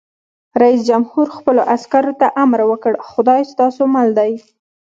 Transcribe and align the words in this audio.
رئیس 0.61 0.81
جمهور 0.89 1.27
خپلو 1.37 1.61
عسکرو 1.75 2.13
ته 2.19 2.27
امر 2.43 2.59
وکړ؛ 2.67 2.93
خدای 3.09 3.41
ستاسو 3.51 3.83
مل 3.95 4.07
دی! 4.17 4.31